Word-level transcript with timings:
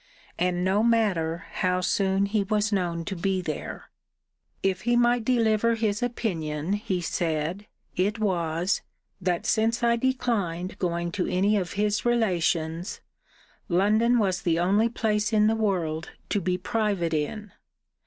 And 0.39 0.63
no 0.63 0.81
matter 0.81 1.45
how 1.51 1.79
soon 1.81 2.25
he 2.25 2.41
was 2.41 2.71
known 2.71 3.05
to 3.05 3.15
be 3.15 3.39
there. 3.39 3.91
If 4.63 4.81
he 4.81 4.95
might 4.95 5.23
deliver 5.23 5.75
his 5.75 6.01
opinion, 6.01 6.73
he 6.73 7.01
said, 7.01 7.67
it 7.95 8.17
was, 8.17 8.81
that 9.21 9.45
since 9.45 9.83
I 9.83 9.97
declined 9.97 10.79
going 10.79 11.11
to 11.11 11.27
any 11.27 11.55
of 11.55 11.73
his 11.73 12.03
relations, 12.03 12.99
London 13.69 14.17
was 14.17 14.41
the 14.41 14.57
only 14.57 14.89
place 14.89 15.31
in 15.31 15.45
the 15.45 15.55
world 15.55 16.09
to 16.29 16.41
be 16.41 16.57
private 16.57 17.13
in. 17.13 17.51